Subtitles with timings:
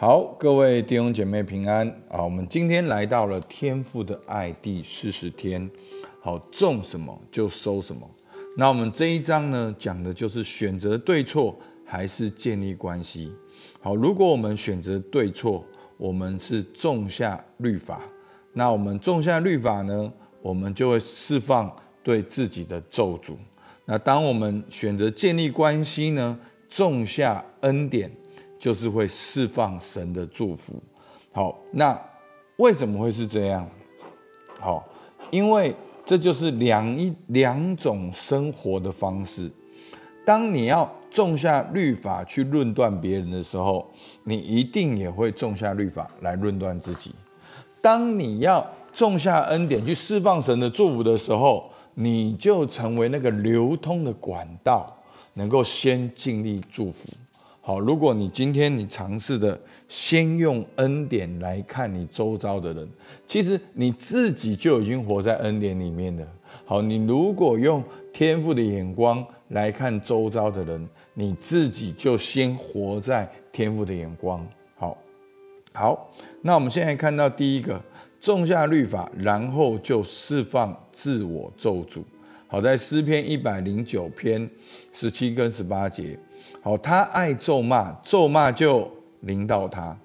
[0.00, 2.24] 好，各位弟兄姐妹平安啊！
[2.24, 5.70] 我们今天来到了天父的爱第四十天。
[6.22, 8.08] 好，种什么就收什么。
[8.56, 11.54] 那我们这一章呢，讲的就是选择对错
[11.84, 13.30] 还是建立关系。
[13.82, 15.62] 好，如果我们选择对错，
[15.98, 18.00] 我们是种下律法。
[18.54, 20.10] 那我们种下律法呢，
[20.40, 21.70] 我们就会释放
[22.02, 23.34] 对自己的咒诅。
[23.84, 26.38] 那当我们选择建立关系呢，
[26.70, 28.10] 种下恩典。
[28.60, 30.74] 就是会释放神的祝福。
[31.32, 31.98] 好，那
[32.58, 33.68] 为什么会是这样？
[34.60, 34.86] 好，
[35.30, 39.50] 因为这就是两一两种生活的方式。
[40.26, 43.90] 当你要种下律法去论断别人的时候，
[44.24, 47.12] 你一定也会种下律法来论断自己。
[47.80, 54.86] 当你要种下恩典去释放神的祝福的时候，你就成为那个流通的管道，
[55.34, 57.08] 能够先尽力祝福。
[57.70, 59.56] 好，如果你今天你尝试的
[59.86, 62.88] 先用恩典来看你周遭的人，
[63.28, 66.26] 其实你自己就已经活在恩典里面了。
[66.64, 67.80] 好，你如果用
[68.12, 74.44] 天赋的眼光来看周遭的人，你自己就先活在天赋的眼光。
[74.74, 74.98] 好，
[75.72, 77.80] 好，那我们现在看到第一个，
[78.20, 82.02] 种下律法，然后就释放自我咒诅。
[82.48, 84.50] 好，在诗篇一百零九篇
[84.92, 86.18] 十七跟十八节。
[86.62, 89.96] 好，他爱咒骂，咒骂就临到他；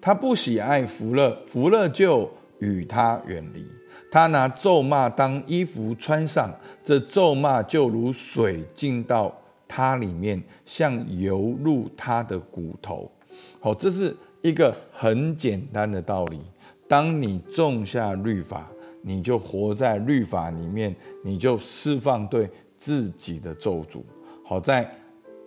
[0.00, 3.66] 他不喜爱福乐，福乐就与他远离。
[4.10, 9.34] 他拿咒骂当衣服穿上，这咒骂就如水进到
[9.66, 13.10] 他里面，像油入他的骨头。
[13.58, 16.38] 好，这是一个很简单的道理。
[16.86, 18.68] 当你种下律法，
[19.00, 20.94] 你就活在律法里面，
[21.24, 24.02] 你就释放对自己的咒诅。
[24.44, 24.94] 好在。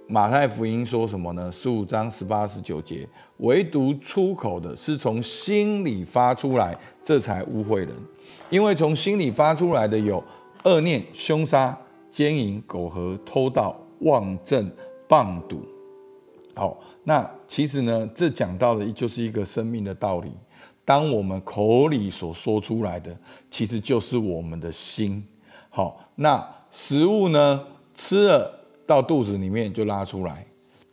[0.07, 1.51] 马太福音说什么呢？
[1.51, 7.89] 十五章十八十九节，唯独出口的是从心里发出来，这才污秽人。
[8.51, 10.23] 因为从心里发出来的有
[10.63, 11.75] 恶念、凶杀、
[12.11, 14.71] 奸淫、苟合、偷盗、妄证、
[15.09, 15.65] 谤赌。
[16.53, 20.31] 好，那其实呢，这讲到的就是一个生命的道理。
[20.85, 23.17] 当我们口里所说出来的，
[23.49, 25.25] 其实就是我们的心。
[25.71, 27.65] 好，那食物呢，
[27.95, 28.61] 吃了。
[28.85, 30.45] 到肚子里面就拉出来，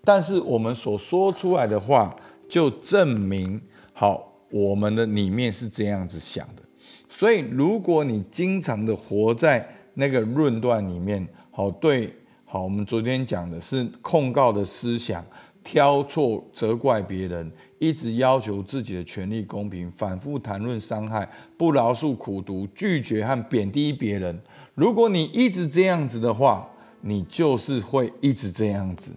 [0.02, 2.14] 但是我们所说出来的话，
[2.48, 3.60] 就证明
[3.92, 6.62] 好我们的里面是这样子想的。
[7.08, 12.12] 所以，如果你经常的活在那个论断里面，好对，
[12.46, 15.22] 好，我们昨天讲的是控告的思想，
[15.62, 21.28] 挑错责怪别人，一直要求自己的权利公平，反复谈论伤害，
[21.58, 24.40] 不饶恕苦读，拒绝和贬低别人。
[24.74, 26.66] 如果你一直这样子的话，
[27.04, 29.10] 你就是会一直这样子，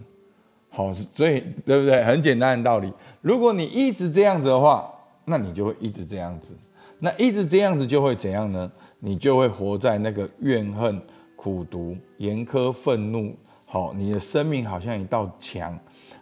[0.68, 2.04] 好，所以对不对？
[2.04, 2.92] 很简单的道理。
[3.22, 4.92] 如果你一直这样子的话，
[5.24, 6.52] 那你就会一直这样子。
[7.00, 8.70] 那一直这样子就会怎样呢？
[8.98, 11.00] 你就会活在那个怨恨、
[11.36, 13.34] 苦毒、严苛、愤怒。
[13.66, 15.78] 好，你的生命好像一道墙，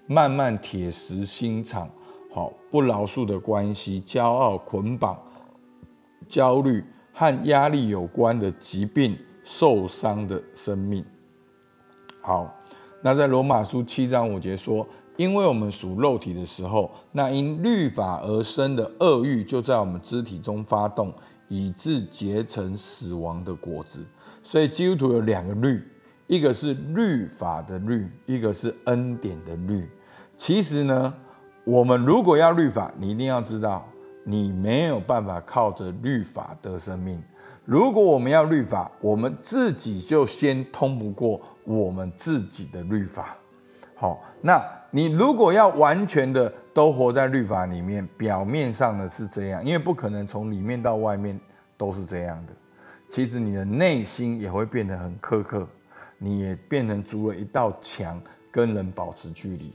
[0.07, 1.89] 慢慢铁石心肠。
[2.33, 5.17] 好，不饶恕的关系、骄傲捆绑、
[6.29, 11.05] 焦虑和压力有关的疾病、受伤的生命。
[12.27, 12.51] 好，
[13.03, 14.87] 那在罗马书七章五节说，
[15.19, 21.13] 因为我们属肉体的时候，那因律法而生的恶欲就在我们肢体中发动，
[21.49, 24.03] 以致结成死亡的果子。
[24.43, 25.87] 所以基督徒有两个律，
[26.27, 29.87] 一个是律法的律，一个是恩典的律。
[30.35, 31.13] 其实呢，
[31.65, 33.87] 我们如果要律法，你一定要知道，
[34.25, 37.23] 你没有办法靠着律法得生命。
[37.65, 43.37] 如果我们要律法，我们自己就先通不过我们自己的律法。
[43.95, 51.39] 好，那你如果要完全的都活在律法里面，表面上的是这样，因为不可能从里面到外面
[51.77, 52.53] 都是这样的。
[53.09, 55.67] 其实你的内心也会变得很苛刻，
[56.19, 58.21] 你也变成筑了一道墙，
[58.51, 59.73] 跟人保持距离。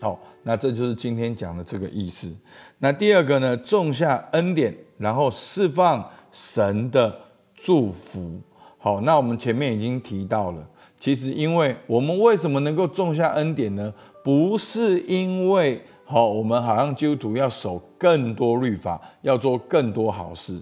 [0.00, 2.32] 好，那这就是今天讲的这个意思。
[2.78, 6.08] 那第二个呢，种下恩典，然后释放。
[6.38, 7.18] 神的
[7.54, 8.38] 祝福，
[8.76, 13.90] 好，那我们前面已经提到了，其实因为我们为什么能够种下恩典呢？
[14.22, 20.60] 不是因为好，我们好像基督徒要守更多律法，要做更多好事，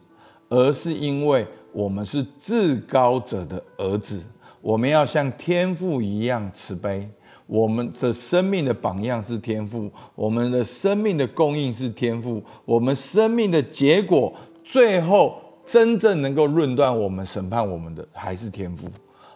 [0.48, 4.22] 而是因为我们是至高者的儿子，
[4.60, 7.10] 我们要像天父一样慈悲，
[7.46, 14.32] 我们的生命的榜样是天赋，我们的生命的供应是天赋，我们生命的结果
[14.62, 15.40] 最后。
[15.66, 18.86] 真正能够论断我们、审判我们的，还是天赋。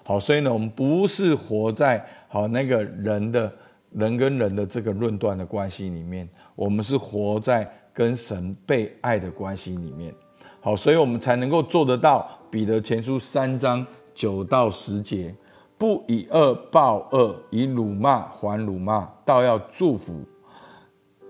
[0.05, 3.51] 好，所以呢，我们不是活在好那个人的
[3.93, 10.15] 人跟人的这个论断的关系里面，我们是活在跟神被爱的关系里面。
[10.61, 12.29] 好，所以我们才能够做得到。
[12.51, 15.35] 彼得前书三章九到十节，
[15.79, 20.25] 不以恶报恶，以辱骂还辱骂，倒要祝福，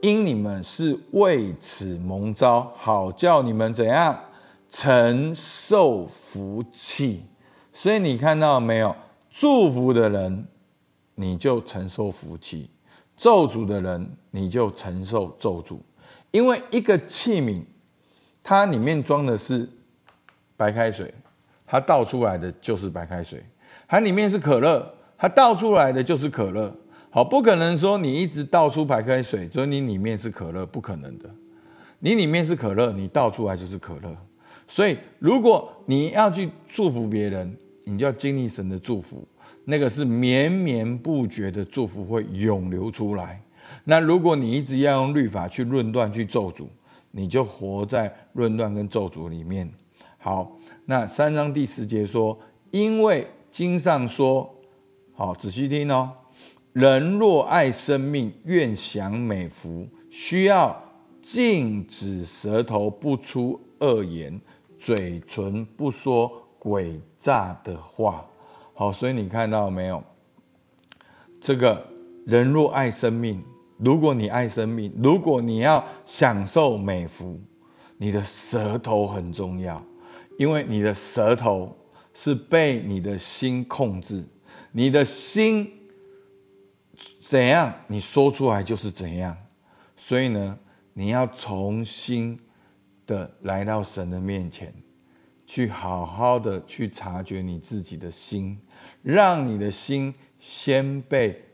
[0.01, 4.19] 因你们是为此蒙召，好叫你们怎样
[4.69, 7.27] 承受福气。
[7.73, 8.97] 所以你看到没有？
[9.29, 10.47] 祝福的人，
[11.15, 12.71] 你就承受福气；
[13.17, 15.79] 咒诅的人，你就承受咒诅。
[16.31, 17.63] 因为一个器皿。
[18.41, 19.69] 它里面装的是
[20.57, 21.13] 白开水，
[21.67, 23.39] 它倒出来的就是白开水；
[23.89, 26.73] 它里面是可乐，它倒出来的就是可乐。
[27.11, 31.29] 好，不可能说你一直倒出白开水，所以你里面是可乐，不可能的。
[32.01, 34.15] 你里面是可乐，你倒出来就是可乐。
[34.67, 39.27] 所以，如果你要去祝福别人，你就要经历神的祝福，
[39.65, 43.43] 那个是绵绵不绝的祝福会涌流出来。
[43.85, 46.67] 那如果你一直要用律法去论断、去咒诅，
[47.11, 49.73] 你就活在论断跟咒诅里面。
[50.19, 52.39] 好，那三章第十节说，
[52.71, 54.55] 因为经上说，
[55.15, 56.11] 好，仔细听哦，
[56.73, 60.81] 人若爱生命，愿享美福，需要
[61.21, 64.41] 禁止舌头不出恶言，
[64.79, 68.25] 嘴唇不说诡诈的话。
[68.75, 70.03] 好，所以你看到没有？
[71.41, 71.87] 这个
[72.27, 73.43] 人若爱生命。
[73.77, 77.41] 如果你爱生命，如果你要享受美福，
[77.97, 79.81] 你的舌头很重要，
[80.37, 81.78] 因为你的舌头
[82.21, 84.25] 是被你的心控制，
[84.73, 85.73] 你的心
[87.21, 89.37] 怎样，你说出来就是怎样。
[89.97, 90.59] 所以呢，
[90.95, 92.37] 你要重新
[93.07, 94.75] 的来到神的面前，
[95.47, 98.59] 去好好的去察觉你自己的心，
[99.01, 101.45] 让你的心先被。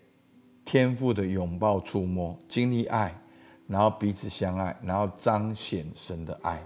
[0.64, 3.14] 天父的拥抱、触摸，经历爱，
[3.66, 6.64] 然后彼此相爱，然后彰显神的爱。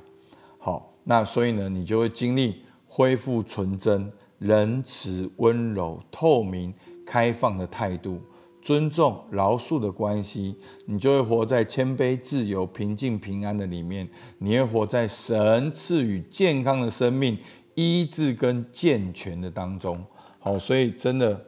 [0.56, 6.74] 好，那所以呢，你就会经历恢复纯真、仁慈、温柔、透明、
[7.06, 8.20] 开放的态度，
[8.60, 10.56] 尊重、饶恕的关系。
[10.86, 14.08] 你就会活在谦卑、自由、平静、平安的里面。
[14.38, 17.38] 你会活在神赐予健康的生命、
[17.74, 20.04] 医治跟健全的当中。
[20.38, 21.44] 好，所以真的。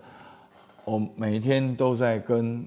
[0.87, 2.66] 我每天都在跟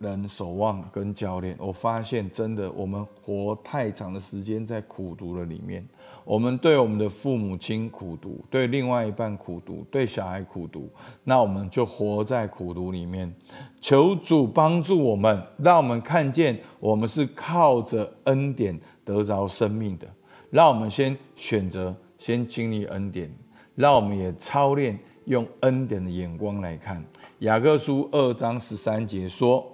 [0.00, 1.54] 人守望、跟教练。
[1.58, 5.86] 我发现，真的，我们活太长的时间在苦读的里面。
[6.24, 10.88] 我们对我们的父母亲苦读，对另外一半苦读，对小孩苦读，
[11.22, 13.30] 那我们就活在苦读里面。
[13.78, 20.06] 求主帮助我们，让我们看见我们是靠着恩典得着生命的。
[20.48, 23.30] 让我们先选择，先经历恩典。
[23.76, 27.02] 让我们也操练用恩典的眼光来看。
[27.38, 29.66] 雅各书二章十三节说：“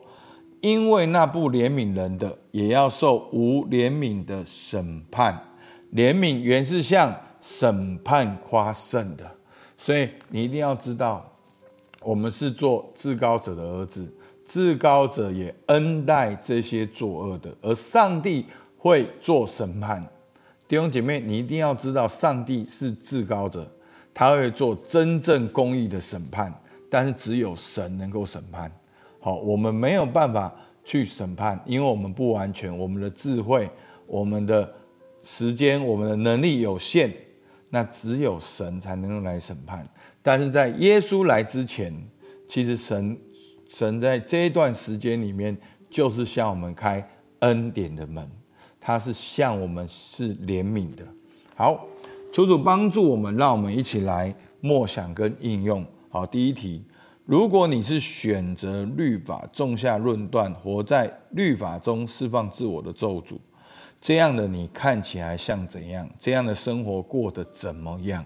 [0.66, 5.40] 因为那不怜悯人的，也要受无怜悯的审判。
[5.94, 9.24] 怜悯原是向审判夸胜的。
[9.78, 11.24] 所以你一定要知道，
[12.00, 14.12] 我们是做至高者的儿子，
[14.44, 18.44] 至高者也恩待这些作恶的，而上帝
[18.76, 20.04] 会做审判。
[20.66, 23.64] 弟兄姐妹，你一定要知道，上帝是至高者，
[24.12, 26.52] 他会做真正公义的审判。”
[26.90, 28.68] 但是只有神能够审判，
[29.26, 33.68] 好，我们没有办法去审判，因为我们不完全，我们的智慧、
[34.06, 34.72] 我们的
[35.20, 37.12] 时间、我们的能力有限，
[37.70, 39.84] 那只有神才能够来审判。
[40.22, 41.92] 但是在耶稣来之前，
[42.46, 43.18] 其实神
[43.66, 45.58] 神在这一段时间里面，
[45.90, 47.04] 就是向我们开
[47.40, 48.24] 恩典的门，
[48.80, 51.04] 他是向我们是怜悯的。
[51.56, 51.84] 好，
[52.32, 55.84] 求主帮助我们，让我们一起来默想跟应用。
[56.10, 56.84] 好，第一题，
[57.26, 63.36] 如果你是选择律法，种下论断，活在律法中释放自我的咒诅，
[64.00, 66.08] 这样的你看起来像怎样？
[66.20, 68.24] 这样的生活过得怎么样？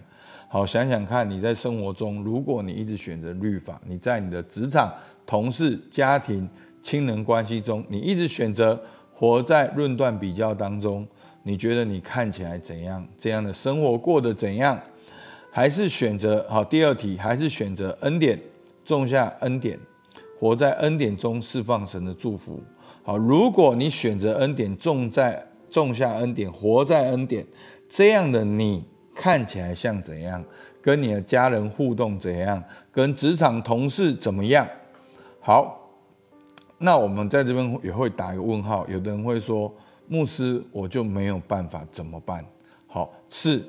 [0.51, 4.93] 好，想想看，你在生活中，如果你一直选择律法，你在你的职场、
[5.25, 6.47] 同事、家庭、
[6.83, 8.79] 亲人关系中，你一直选择
[9.15, 11.09] 活在论断比较当中，
[11.43, 13.03] 你觉得你看起来怎样？
[13.17, 14.79] 这样的生活过得怎样？
[15.51, 18.39] 还是选择好，第二题，还是选择恩典，
[18.85, 19.79] 种下恩典，
[20.39, 22.61] 活在恩典中释放神的祝福。
[23.03, 27.47] 好，如果你选择恩典，种在种下恩典，活在恩典，
[27.89, 28.85] 这样的你
[29.15, 30.45] 看起来像怎样？
[30.83, 32.63] 跟你的家人互动怎样？
[32.91, 34.67] 跟职场同事怎么样？
[35.41, 35.91] 好，
[36.79, 38.87] 那我们在这边也会打一个问号。
[38.89, 39.73] 有的人会说，
[40.09, 42.45] 牧师，我就没有办法，怎么办？
[42.87, 43.63] 好，是。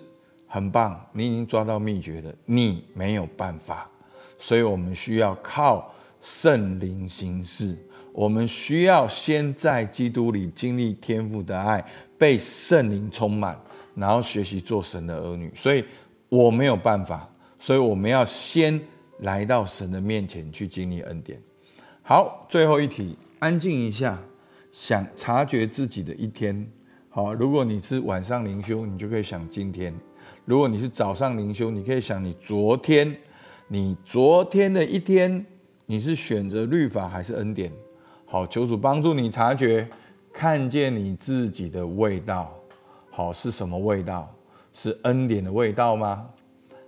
[0.54, 2.30] 很棒，你已经抓到秘诀了。
[2.44, 3.90] 你没有办法，
[4.42, 7.78] 所以我们需要靠圣灵行事。
[8.12, 11.86] 我们需要先在基督里经历天父的爱，
[12.18, 13.58] 被圣灵充满，
[13.94, 15.50] 然后学习做神的儿女。
[15.56, 15.86] 所以
[16.28, 17.30] 我没有办法，
[17.60, 18.82] 所以我们要先
[19.20, 21.40] 来到神的面前去经历恩典。
[22.02, 24.20] 好，最后一题，安静一下，
[24.72, 26.68] 想察觉自己的一天。
[27.10, 29.94] 好，如果你是晚上灵修，你就可以想今天；
[30.46, 33.16] 如果你是早上灵修，你可以想你昨天。
[33.74, 35.46] 你昨天的一天，
[35.86, 37.72] 你是选择律法还是恩典？
[38.26, 39.88] 好，求主帮助你察觉，
[40.34, 42.54] 看见你自己的味道。
[43.10, 44.30] 好，是什么味道？
[44.74, 46.30] 是恩典的味道吗？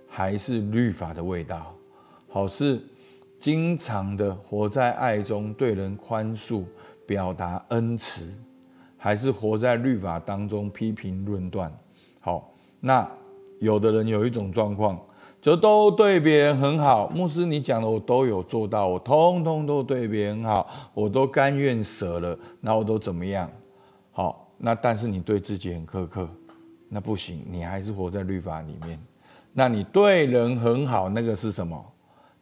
[0.06, 1.74] 还是律法的味道？
[2.28, 2.78] 好，是
[3.40, 6.64] 经常的活在爱中，对人宽恕，
[7.06, 8.30] 表达恩慈，
[8.98, 11.72] 还是活在律法当中批评论断？
[12.20, 13.10] 好，那
[13.58, 15.00] 有的人有一种状况。
[15.44, 23.46] 就都对别人很好，牧师，你讲的我都有做到，我通通都对别人好，我都甘愿舍了，那我都怎么样？
[24.10, 26.26] 好，那但是你对自己很苛刻，
[26.88, 28.98] 那不行，你还是活在律法里面。
[29.52, 31.84] 那你对人很好，那个是什么？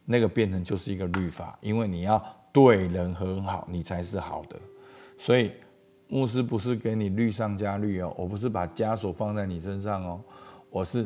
[0.05, 4.55] 那个变成就是一个律法，因为你要对人很好，你才是好的。
[5.17, 5.51] 所以
[6.07, 10.21] 牧师不是给你律上加律哦，我不是把枷锁放在你身上哦，
[10.69, 11.05] 我是。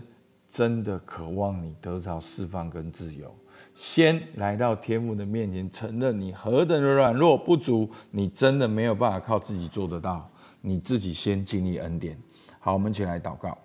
[0.50, 3.34] 真的渴望你得到释放跟自由，
[3.75, 10.27] 先来到天父的面前，承认你何等的软弱不足，你真的没有办法靠自己做得到，
[10.62, 12.18] 你自己先经历恩典。
[12.60, 13.58] 好，我们一起来祷告。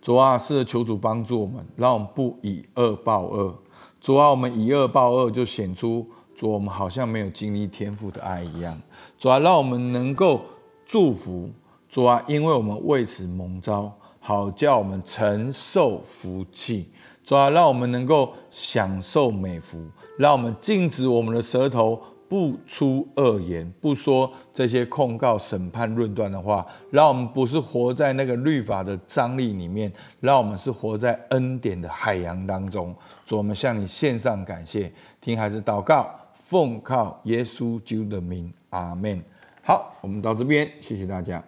[0.00, 3.58] 主啊，是求主帮助我们，让我们不以恶报恶。
[4.00, 8.80] 主啊，我们以恶报恶，就显出主我们好像没有经历天父的爱一样。
[9.18, 10.42] 主啊，让我们能够
[10.84, 11.50] 祝福。
[11.88, 13.92] 主啊，因为我们为此蒙召。
[14.26, 16.90] 好叫我们承受福气，
[17.22, 26.66] 主啊，让我们能够享受美福，让我们禁止我们的舌头不出恶言，不说这些控告、审判、论断的话。
[26.90, 32.92] 让我们不是活在那个律法的张力里面，让我们是活在恩典的海洋当中。
[33.24, 39.22] 主，我们向你献上感谢，听孩子祷告，奉靠耶稣基督的名，阿门。
[39.62, 41.40] 好，我们到这边，谢谢大家。